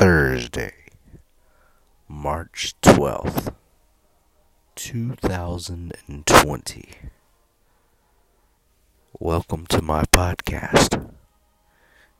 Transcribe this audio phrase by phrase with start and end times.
[0.00, 0.72] Thursday,
[2.08, 3.52] March 12th,
[4.74, 6.88] 2020.
[9.18, 11.12] Welcome to my podcast.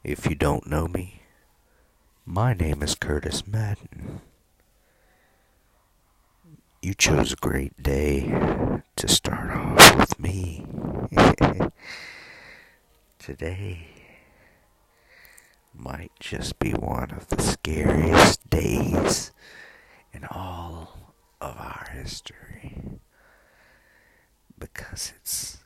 [0.04, 1.22] If you don't know me,
[2.26, 4.20] my name is Curtis Madden.
[6.82, 10.66] You chose a great day to start off with me.
[13.18, 13.99] Today
[15.74, 19.32] might just be one of the scariest days
[20.12, 23.00] in all of our history.
[24.58, 25.58] Because it's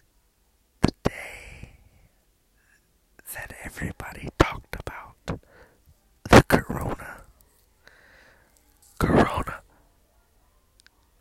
[0.83, 1.79] the day
[3.35, 5.41] that everybody talked about
[6.31, 7.23] the corona.
[8.99, 9.61] Corona.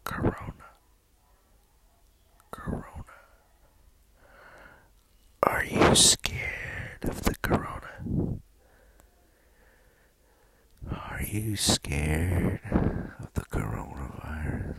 [0.03, 0.53] Corona.
[2.51, 3.03] Corona.
[5.43, 8.39] Are you scared of the corona?
[10.91, 14.75] Are you scared of the coronavirus?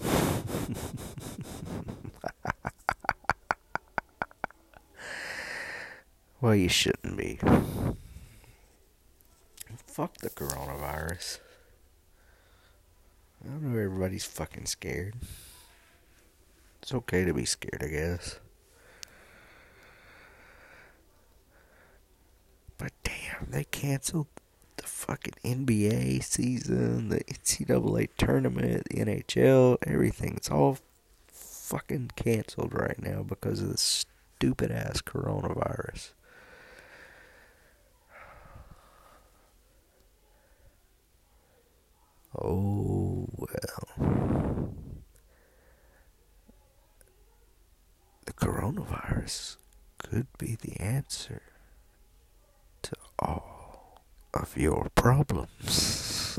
[6.40, 7.38] well, you shouldn't be.
[9.86, 11.38] Fuck the coronavirus.
[13.44, 15.14] I don't know everybody's fucking scared.
[16.82, 18.40] It's okay to be scared, I guess.
[22.78, 24.26] But damn, they canceled
[24.76, 30.34] the fucking NBA season, the NCAA tournament, the NHL, everything.
[30.36, 30.78] It's all
[31.28, 36.12] fucking canceled right now because of this stupid ass coronavirus.
[42.40, 44.74] Oh, well.
[48.26, 49.56] The coronavirus
[49.98, 51.42] could be the answer
[53.18, 54.02] all
[54.34, 56.38] of your problems.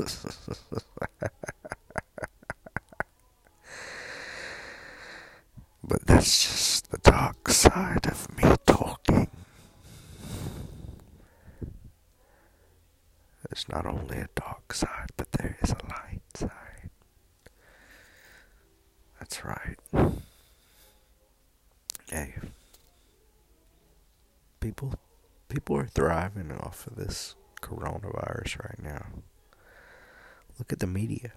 [5.84, 9.28] but that's just the dark side of me talking.
[13.48, 16.90] There's not only a dark side, but there is a light side.
[19.18, 19.78] That's right.
[22.10, 22.34] Hey.
[24.60, 24.94] People
[25.50, 29.06] people are thriving off of this coronavirus right now.
[30.58, 31.32] Look at the media.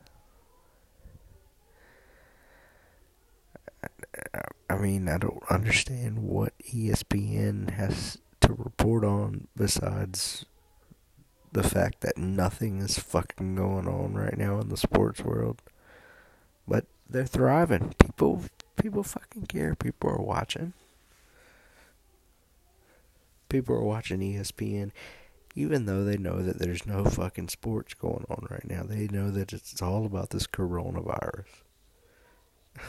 [4.69, 10.45] I mean, I don't understand what ESPN has to report on besides
[11.51, 15.61] the fact that nothing is fucking going on right now in the sports world.
[16.67, 17.93] But they're thriving.
[17.99, 18.43] People
[18.81, 19.75] people fucking care.
[19.75, 20.73] People are watching.
[23.53, 24.91] People are watching ESPN
[25.55, 28.81] even though they know that there's no fucking sports going on right now.
[28.81, 31.45] They know that it's all about this coronavirus.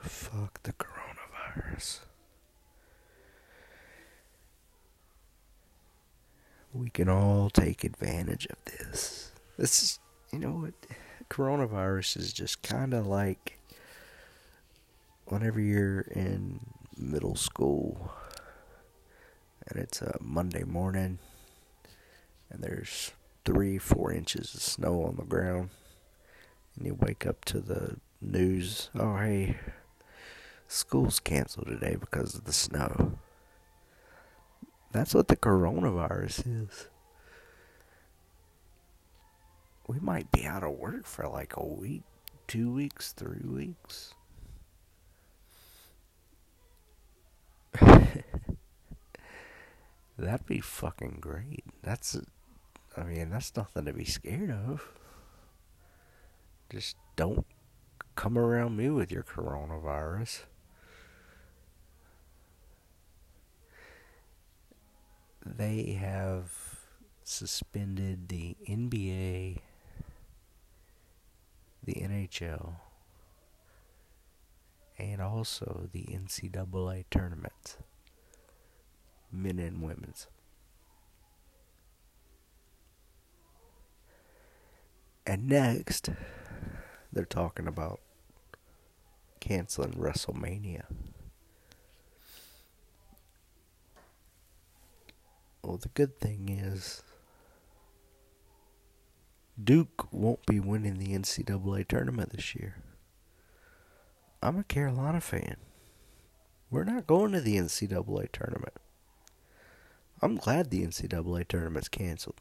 [0.00, 2.00] Fuck the coronavirus.
[6.72, 9.30] we can all take advantage of this.
[9.56, 10.00] This is,
[10.32, 10.74] you know what?
[11.30, 13.58] Coronavirus is just kind of like
[15.26, 16.60] whenever you're in
[16.98, 18.10] middle school
[19.68, 21.18] and it's a Monday morning
[22.50, 23.12] and there's
[23.44, 25.70] three, four inches of snow on the ground,
[26.76, 29.56] and you wake up to the news oh, hey,
[30.66, 33.18] school's canceled today because of the snow.
[34.92, 36.88] That's what the coronavirus is.
[39.86, 42.02] We might be out of work for like a week,
[42.48, 44.14] two weeks, three weeks.
[50.18, 51.64] That'd be fucking great.
[51.82, 52.18] That's,
[52.96, 54.88] I mean, that's nothing to be scared of.
[56.70, 57.46] Just don't
[58.14, 60.44] come around me with your coronavirus.
[65.54, 66.50] they have
[67.22, 69.58] suspended the NBA,
[71.84, 72.76] the NHL,
[74.98, 77.78] and also the NCAA tournament,
[79.42, 80.26] men and women's.
[85.26, 86.10] And next,
[87.12, 88.00] they're talking about
[89.40, 90.84] canceling WrestleMania.
[95.62, 97.02] Well, the good thing is
[99.62, 102.76] Duke won't be winning the NCAA tournament this year.
[104.40, 105.56] I'm a Carolina fan.
[106.70, 108.74] We're not going to the NCAA tournament.
[110.22, 112.40] I'm glad the NCAA tournament's canceled.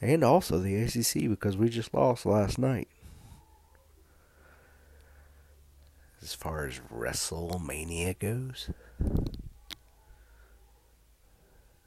[0.00, 2.88] And also the ACC because we just lost last night.
[6.20, 8.70] As far as WrestleMania goes,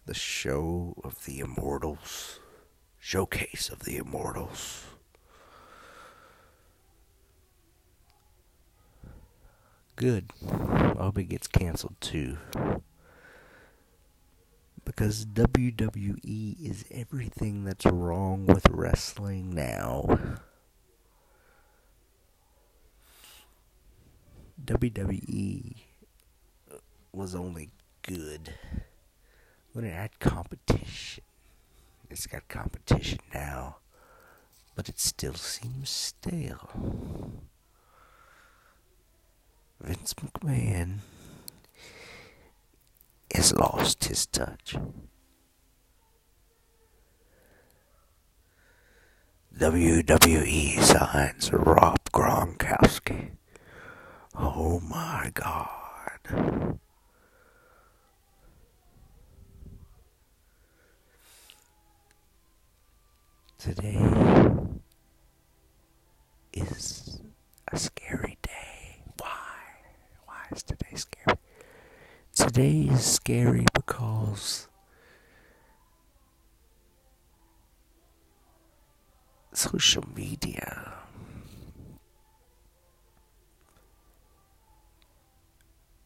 [0.06, 2.40] the show of the immortals,
[3.00, 4.86] showcase of the immortals.
[9.96, 10.32] Good.
[10.48, 12.38] I hope it gets canceled too.
[14.88, 20.18] Because WWE is everything that's wrong with wrestling now.
[24.64, 25.76] WWE
[27.12, 27.70] was only
[28.02, 28.54] good
[29.74, 31.22] when it had competition.
[32.10, 33.80] It's got competition now,
[34.74, 37.42] but it still seems stale.
[39.82, 41.00] Vince McMahon
[43.38, 44.76] has lost his touch.
[49.56, 53.34] WWE signs Rob Gronkowski.
[54.36, 56.80] Oh my god.
[63.60, 64.00] Today
[66.54, 67.22] is
[67.72, 69.04] a scary day.
[69.20, 69.30] Why?
[70.26, 71.38] Why is today scary?
[72.58, 74.68] Today is scary because
[79.54, 80.94] social media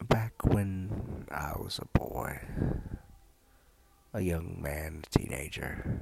[0.09, 2.41] back when I was a boy,
[4.13, 6.01] a young man, a teenager,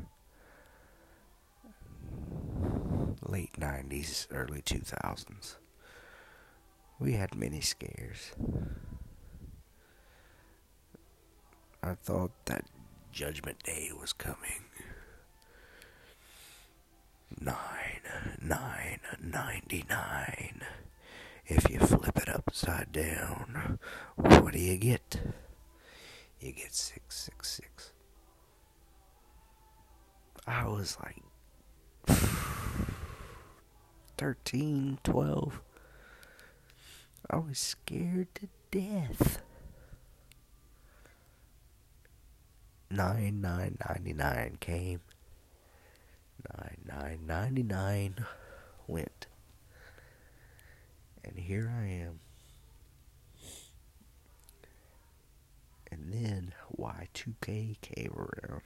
[3.22, 5.58] late 90s, early 2000s,
[7.00, 8.32] we had many scares.
[11.82, 12.66] I thought that
[13.12, 14.66] Judgment Day was coming.
[17.40, 18.02] Nine,
[18.42, 20.62] nine, ninety nine.
[21.46, 23.80] If you flip it upside down,
[24.16, 25.20] what do you get?
[26.40, 27.92] You get 666.
[30.48, 31.22] I was like
[34.18, 35.62] 13, 12.
[37.30, 39.42] I was scared to death.
[42.92, 45.02] Nine nine ninety nine came.
[46.58, 48.26] Nine nine ninety nine
[48.88, 49.28] went.
[51.24, 52.20] And here I am.
[55.92, 58.62] And then Y2K came around.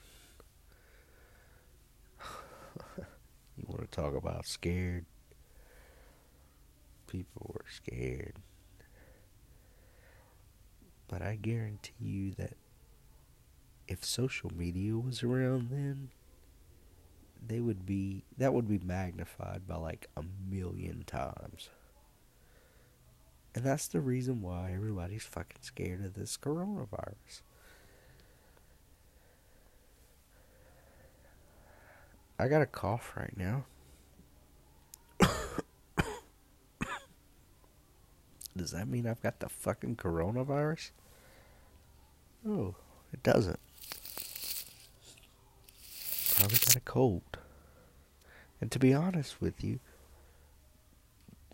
[2.97, 5.05] you want to talk about scared?
[7.07, 8.35] People were scared.
[11.07, 12.53] But I guarantee you that
[13.93, 16.09] if social media was around then,
[17.45, 21.69] they would be that would be magnified by like a million times.
[23.53, 27.43] And that's the reason why everybody's fucking scared of this coronavirus.
[32.39, 33.65] I got a cough right now.
[38.57, 40.89] Does that mean I've got the fucking coronavirus?
[42.47, 42.73] Oh,
[43.13, 43.59] it doesn't.
[46.43, 47.37] Probably got a cold.
[48.59, 49.79] And to be honest with you,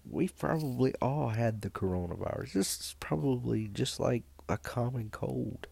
[0.10, 2.54] we've probably all had the coronavirus.
[2.54, 5.68] This is probably just like a common cold.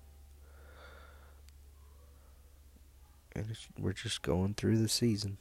[3.35, 5.37] And we're just going through the season.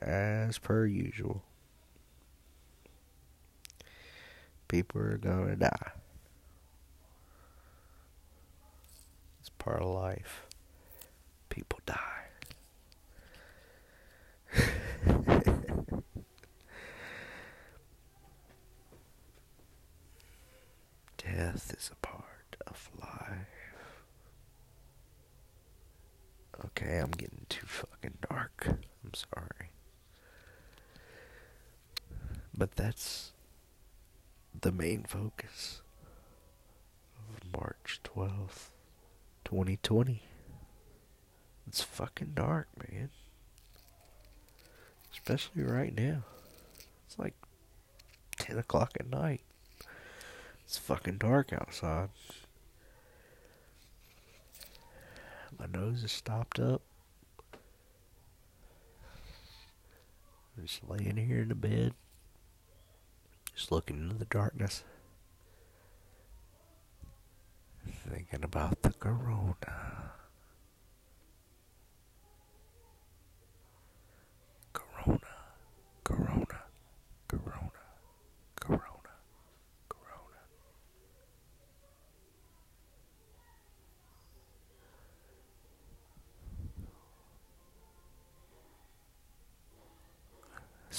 [0.00, 1.42] As per usual.
[4.68, 5.90] People are gonna die.
[9.40, 10.47] It's part of life.
[11.48, 11.94] People die.
[21.18, 23.46] Death is a part of life.
[26.66, 28.66] Okay, I'm getting too fucking dark.
[28.68, 29.70] I'm sorry.
[32.56, 33.32] But that's
[34.60, 35.82] the main focus
[37.30, 38.70] of March 12th,
[39.44, 40.22] 2020.
[41.68, 43.10] It's fucking dark, man.
[45.12, 46.22] Especially right now.
[47.06, 47.34] It's like
[48.38, 49.42] 10 o'clock at night.
[50.64, 52.08] It's fucking dark outside.
[55.58, 56.80] My nose is stopped up.
[60.56, 61.92] I'm just laying here in the bed.
[63.54, 64.84] Just looking into the darkness.
[68.10, 70.08] thinking about the corona
[76.08, 76.62] corona,
[77.28, 77.70] corona,
[78.56, 79.12] corona,
[79.88, 80.42] corona.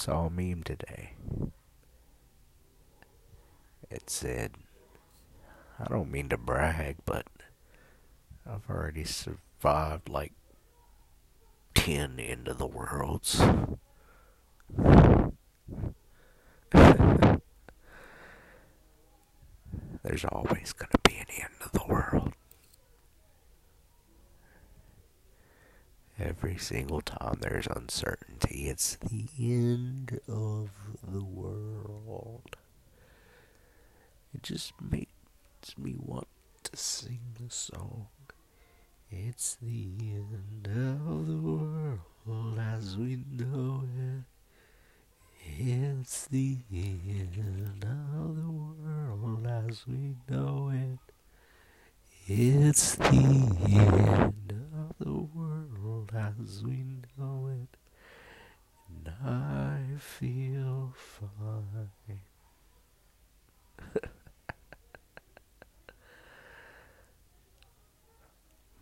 [0.00, 1.10] Saw a meme today.
[3.90, 4.52] It said,
[5.78, 7.26] I don't mean to brag, but
[8.50, 10.32] I've already survived like
[11.74, 13.42] 10 end of the worlds.
[20.02, 22.19] There's always going to be an end of the world.
[26.22, 30.68] Every single time there's uncertainty, it's the end of
[31.02, 32.56] the world.
[34.34, 35.08] It just makes
[35.78, 36.28] me want
[36.64, 38.08] to sing the song.
[39.10, 44.24] It's the end of the world as we know it.
[45.58, 50.98] It's the end of the world as we know it.
[52.26, 54.34] It's the end
[56.14, 56.84] as we
[57.18, 57.76] know it.
[58.88, 62.20] And I feel fine.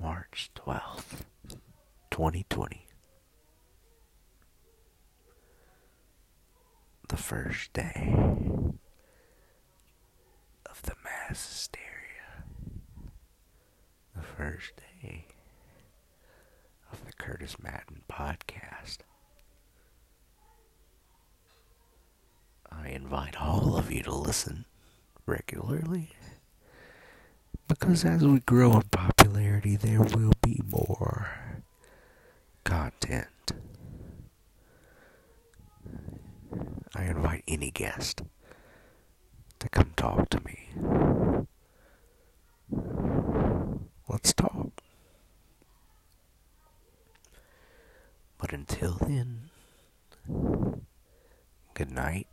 [0.01, 1.25] March 12th,
[2.11, 2.87] 2020.
[7.09, 8.15] The first day
[10.67, 12.45] of the mass hysteria.
[14.15, 15.27] The first day
[17.19, 18.99] Curtis Madden podcast.
[22.71, 24.65] I invite all of you to listen
[25.27, 26.11] regularly
[27.67, 31.63] because as we grow in popularity, there will be more
[32.65, 33.53] content.
[36.95, 38.23] I invite any guest
[39.61, 40.71] to come talk to me.
[44.09, 44.78] Let's talk.
[48.39, 49.51] But until then,
[51.75, 52.29] good night